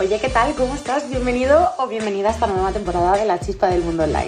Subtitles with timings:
[0.00, 0.52] Oye, ¿qué tal?
[0.56, 1.08] ¿Cómo estás?
[1.08, 4.26] Bienvenido o bienvenida a esta nueva temporada de La Chispa del Mundo Online.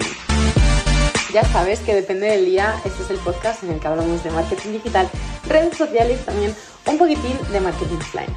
[1.32, 4.30] Ya sabes que depende del día, este es el podcast en el que hablamos de
[4.30, 5.08] marketing digital,
[5.48, 6.54] redes sociales también
[6.86, 8.32] un poquitín de marketing offline.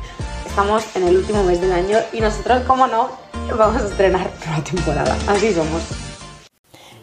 [0.47, 3.09] Estamos en el último mes del año y nosotros, como no,
[3.55, 5.15] vamos a estrenar nueva temporada.
[5.27, 5.83] Así somos.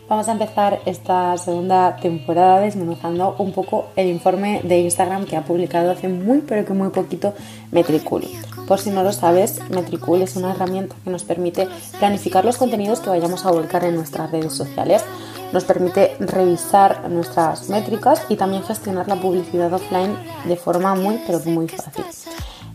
[0.09, 5.43] Vamos a empezar esta segunda temporada desmenuzando un poco el informe de Instagram que ha
[5.43, 7.33] publicado hace muy pero que muy poquito
[7.71, 8.25] Metricool.
[8.67, 13.01] Por si no lo sabes, Metricool es una herramienta que nos permite planificar los contenidos
[13.01, 15.05] que vayamos a volcar en nuestras redes sociales.
[15.53, 21.39] Nos permite revisar nuestras métricas y también gestionar la publicidad offline de forma muy pero
[21.45, 22.05] muy fácil.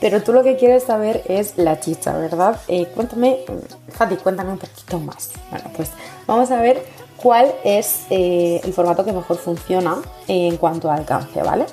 [0.00, 2.60] Pero tú lo que quieres saber es la chicha, ¿verdad?
[2.66, 3.44] Eh, cuéntame,
[3.90, 5.30] Fati, cuéntame un poquito más.
[5.50, 5.92] Bueno, pues
[6.26, 6.82] vamos a ver
[7.24, 9.96] cuál es eh, el formato que mejor funciona
[10.28, 11.64] en cuanto a alcance, ¿vale?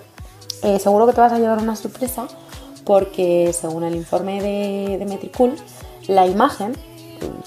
[0.63, 2.25] Eh, seguro que te vas a llevar una sorpresa
[2.85, 5.57] porque según el informe de, Metricool,
[6.07, 6.73] la imagen,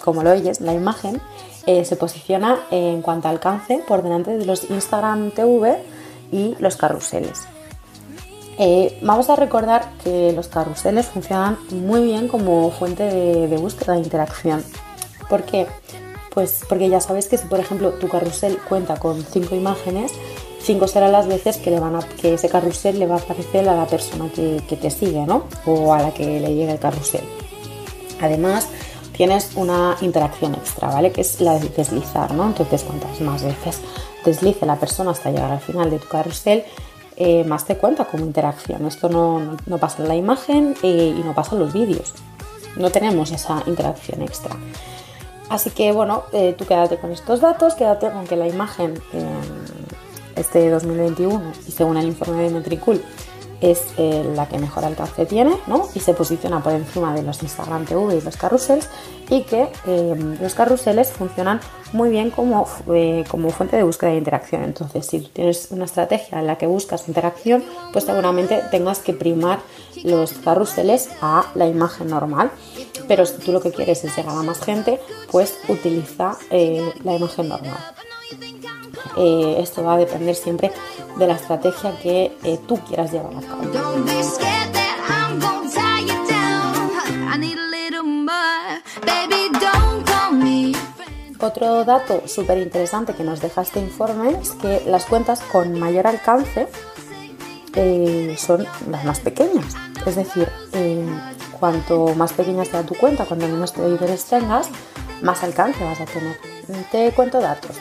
[0.05, 1.19] como lo oyes, la imagen
[1.65, 5.83] eh, se posiciona en cuanto a alcance por delante de los Instagram TV
[6.31, 7.45] y los carruseles.
[9.01, 14.01] Vamos a recordar que los carruseles funcionan muy bien como fuente de, de búsqueda de
[14.01, 14.63] interacción.
[15.31, 15.67] ¿Por qué?
[16.35, 20.13] Pues porque ya sabes que si por ejemplo tu carrusel cuenta con cinco imágenes,
[20.65, 23.69] 5 serán las veces que, le van a, que ese carrusel le va a aparecer
[23.69, 25.45] a la persona que, te sigue, ¿no?
[25.67, 27.23] O a la que le llegue el carrusel.
[28.21, 28.67] Además,
[29.13, 31.13] tienes una interacción extra, ¿vale?
[31.13, 32.47] Que es la de deslizar, ¿no?
[32.47, 33.81] Entonces, cuantas más veces
[34.25, 36.65] deslice la persona hasta llegar al final de tu carrusel,
[37.17, 38.87] eh, más te cuenta como interacción.
[38.87, 42.15] Esto no, pasa en la imagen eh, y no pasa en los vídeos.
[42.77, 44.57] No tenemos esa interacción extra.
[45.49, 48.95] Así que bueno, eh, tú quédate con estos datos, quédate con que la imagen
[50.37, 53.03] este 2021 y según el informe de Metricool
[53.71, 55.89] es eh, la que mejor alcance tiene ¿no?
[55.95, 58.91] y se posiciona por encima de los Instagram TV y los carruseles
[59.31, 61.61] y que eh, los carruseles funcionan
[61.93, 64.65] muy bien como, eh, como fuente de búsqueda de interacción.
[64.65, 69.61] Entonces, si tienes una estrategia en la que buscas interacción, pues seguramente tengas que primar
[70.03, 72.51] los carruseles a la imagen normal.
[73.09, 75.01] Pero si tú lo que quieres es llegar a más gente,
[75.31, 77.79] pues utiliza la imagen normal.
[79.17, 80.73] Eh, esto va a depender siempre
[81.17, 83.63] de la estrategia que eh, tú quieras llevar a cabo.
[91.41, 96.07] Otro dato súper interesante que nos deja este informe es que las cuentas con mayor
[96.07, 96.69] alcance
[97.75, 99.75] eh, son las más pequeñas.
[100.07, 100.49] Es decir,
[101.59, 104.69] cuanto más pequeña sea tu cuenta, cuanto menos seguidores tengas,
[105.23, 106.39] más alcance vas a tener.
[106.91, 107.77] Te cuento datos.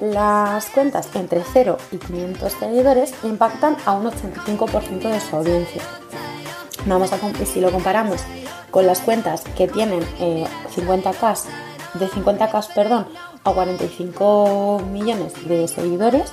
[0.00, 5.82] Las cuentas entre 0 y 500 seguidores impactan a un 85% de su audiencia.
[6.84, 8.20] Vamos a, si lo comparamos
[8.70, 13.06] con las cuentas que tienen 50k, eh, de 50k perdón,
[13.42, 16.30] a 45 millones de seguidores,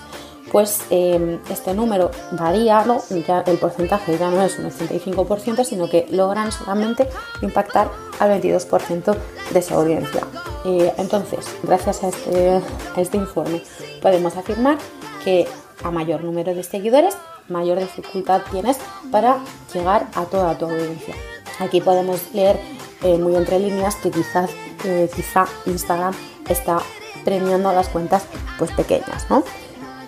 [0.51, 3.01] pues em, este número varía, ¿no?
[3.09, 7.07] el porcentaje ya no es un 85%, sino que logran solamente
[7.41, 9.15] impactar al 22%
[9.51, 10.21] de su audiencia.
[10.63, 12.61] entonces, gracias a este,
[12.95, 13.61] a este informe,
[14.01, 14.77] podemos afirmar
[15.23, 15.47] que
[15.83, 17.17] a mayor número de seguidores,
[17.49, 18.77] mayor dificultad tienes
[19.11, 19.39] para
[19.73, 21.15] llegar a toda tu audiencia.
[21.59, 22.59] Aquí podemos leer
[23.03, 24.49] eh, muy entre líneas que quizás,
[24.85, 26.13] eh, quizá Instagram
[26.49, 26.79] está
[27.23, 28.25] premiando a las cuentas
[28.57, 29.43] pues pequeñas, ¿no?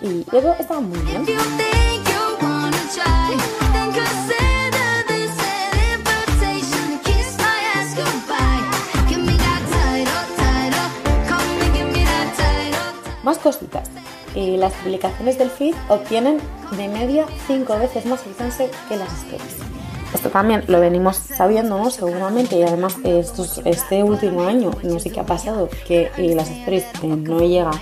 [0.06, 1.24] Y eso está muy bien.
[13.24, 13.90] Más cositas.
[14.36, 16.38] Eh, las publicaciones del feed obtienen
[16.76, 19.56] de media 5 veces más alcance que las stories.
[20.14, 21.90] Esto también lo venimos sabiendo, ¿no?
[21.90, 26.48] Seguramente, y además estos, este último año, no sé qué ha pasado, que eh, las
[26.48, 27.72] stories eh, no, llega,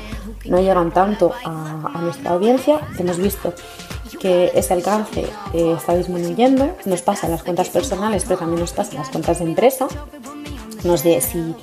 [0.45, 2.81] no llegan tanto a, a, nuestra audiencia.
[2.99, 3.55] Hemos visto
[4.21, 6.77] que ese alcance está disminuyendo.
[6.85, 9.87] Nos pasa en las cuentas personales, pero también nos pasa en las cuentas de empresa.
[10.85, 11.55] No sé si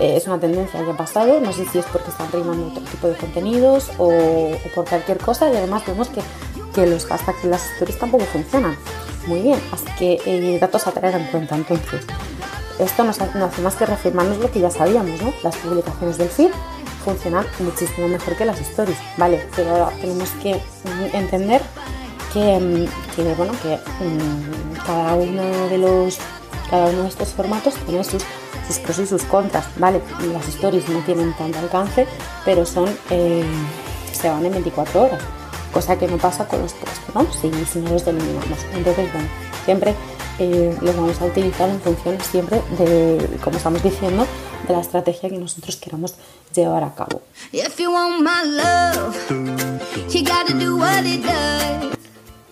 [0.00, 2.82] eh, es una tendencia que ha pasado, no sé si es porque están rimando otro
[2.82, 4.10] tipo de contenidos o,
[4.74, 6.22] por cualquier cosa y además vemos que,
[6.74, 8.76] que los hashtags y las stories tampoco funcionan
[9.26, 12.06] muy bien, así que eh, datos a tener en cuenta entonces.
[12.78, 13.10] Esto no
[13.44, 15.34] hace más que reafirmarnos lo que ya sabíamos, ¿no?
[15.42, 16.50] Las publicaciones del feed
[17.04, 19.46] funcionan muchísimo mejor que las stories, ¿vale?
[19.56, 21.62] Pero tenemos que mm, entender
[22.32, 26.18] que, mm, que bueno, que mmm, cada uno de los
[26.70, 28.22] cada uno de estos formatos tiene sus
[28.70, 30.00] sus pros y sus contras, ¿vale?
[30.32, 32.06] Las stories no tienen tanto alcance,
[32.44, 33.44] pero son eh,
[34.12, 35.20] se van en 24 horas,
[35.72, 37.26] cosa que no pasa con los posts, ¿no?
[37.32, 37.48] Si,
[37.80, 38.58] no los delimitamos.
[38.74, 39.28] Entonces, bueno,
[39.64, 39.94] siempre
[40.40, 44.26] eh, los vamos a utilizar en función siempre de, como estamos diciendo,
[44.66, 46.14] de la estrategia que nosotros queramos
[46.54, 47.20] llevar a cabo.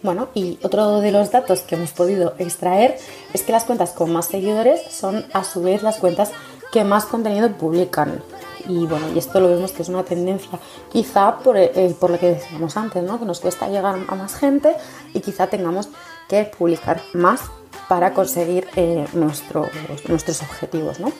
[0.02, 2.98] Bueno, y otro de los datos que hemos podido extraer
[3.32, 6.30] es que las cuentas con más seguidores son a su vez las cuentas
[6.70, 8.22] que más contenido publican.
[8.68, 10.58] Y bueno, y esto lo vemos que es una tendencia,
[10.92, 13.18] quizá por, eh, por lo que decíamos antes, ¿no?
[13.18, 14.76] que nos cuesta llegar a más gente
[15.14, 15.88] y quizá tengamos
[16.28, 17.40] que publicar más
[17.88, 19.68] para conseguir eh, nuestros,
[20.08, 21.00] nuestros objetivos.
[21.00, 21.12] ¿no?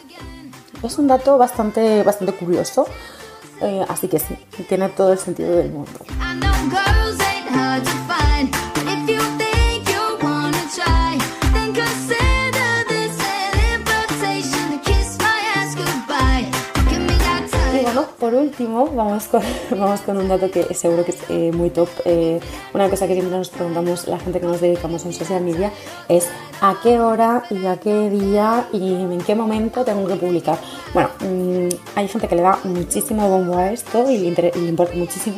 [0.83, 2.87] Es un dato bastante, bastante curioso,
[3.61, 4.37] eh, así que sí,
[4.69, 5.99] tiene todo el sentido del mundo.
[18.39, 21.89] Último, vamos con, vamos con un dato que seguro que es eh, muy top.
[22.05, 22.41] Eh,
[22.75, 25.73] una cosa que siempre nos preguntamos la gente que nos dedicamos en social media
[26.09, 26.29] es
[26.61, 30.59] a qué hora y a qué día y en qué momento tengo que publicar.
[30.95, 35.37] Bueno, mmm, hay gente que le da muchísimo bombo a esto y le, importa muchísimo,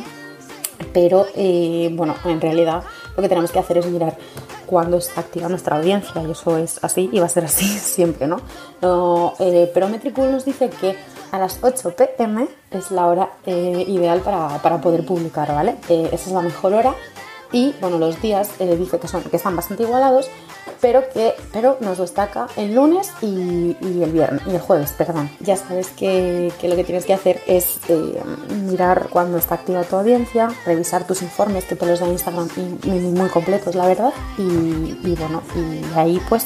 [0.93, 2.83] pero eh, bueno, en realidad
[3.15, 4.17] lo que tenemos que hacer es mirar
[4.65, 8.27] cuándo está activa nuestra audiencia y eso es así y va a ser así siempre,
[8.27, 8.41] ¿no?
[8.79, 10.95] pero Metricool nos dice que
[11.31, 15.75] a las 8 pm es la hora eh, ideal para, para, poder publicar, ¿vale?
[15.89, 16.95] Eh, esa es la mejor hora
[17.51, 20.29] y bueno, los días eh, dice que, son, que están bastante igualados,
[20.79, 25.29] pero que pero nos destaca el lunes y, y el viernes y el jueves, perdón.
[25.41, 28.21] Ya sabes que, que lo que tienes que hacer es eh,
[28.65, 32.87] mirar cuándo está activa tu audiencia, revisar tus informes que te los da Instagram y,
[32.87, 34.41] y muy completos, la verdad, y,
[35.03, 36.45] y bueno, y ahí pues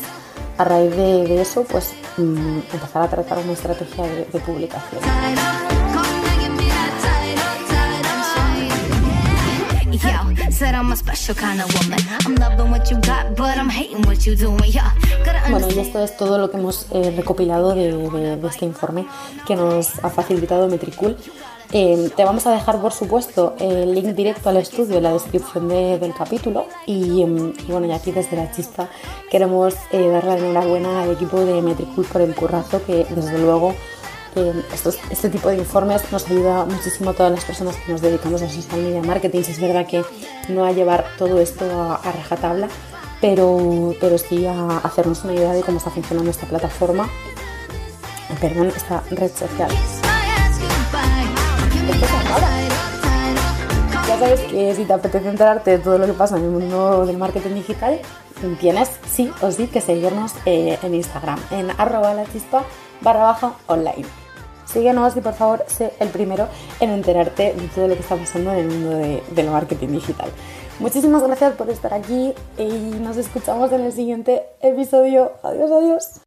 [0.58, 5.02] a raíz de, de eso, pues mmm, empezar a tratar una estrategia de, de publicación.
[15.50, 19.06] Bueno, y esto es todo lo que hemos eh, recopilado de, de, de, este informe
[19.46, 21.18] que nos ha facilitado Metricool.
[21.78, 25.68] Eh, te vamos a dejar, por supuesto, el link directo al estudio en la descripción
[25.68, 26.68] de, del capítulo.
[26.86, 28.88] Y, y, bueno, y aquí desde la chispa
[29.30, 33.76] queremos eh, darle la enhorabuena al equipo de Metricool por el currazo que, desde luego,
[35.12, 38.48] este tipo de informes nos ayuda muchísimo a todas las personas que nos dedicamos a
[38.48, 39.44] social media marketing.
[39.44, 40.02] Si es verdad que
[40.48, 42.70] no a llevar todo esto a, a rajatabla,
[43.20, 47.10] pero, pero sí a hacernos una idea de cómo está funcionando esta plataforma,
[48.40, 49.72] perdón, esta red social.
[54.08, 57.06] Ya sabes que si te apetece enterarte de todo lo que pasa en el mundo
[57.06, 58.00] del marketing digital,
[58.60, 62.64] tienes sí o sí que seguirnos eh, en Instagram, en arroba la chispa
[63.02, 64.06] barra baja online.
[64.66, 66.48] Síguenos y por favor sé el primero
[66.80, 70.30] en enterarte de todo lo que está pasando en el mundo de, del marketing digital.
[70.80, 72.64] Muchísimas gracias por estar aquí y
[73.00, 75.32] nos escuchamos en el siguiente episodio.
[75.44, 76.22] Adiós, adiós.